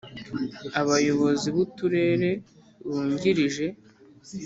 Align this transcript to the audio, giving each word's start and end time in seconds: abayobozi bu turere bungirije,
abayobozi 0.81 1.47
bu 1.55 1.63
turere 1.77 2.31
bungirije, 2.87 3.67